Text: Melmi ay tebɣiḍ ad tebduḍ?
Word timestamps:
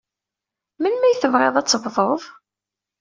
Melmi 0.81 1.05
ay 1.07 1.15
tebɣiḍ 1.17 1.55
ad 1.57 1.67
tebduḍ? 1.67 2.21